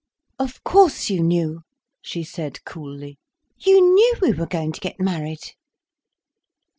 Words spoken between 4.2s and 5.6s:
were going to get married."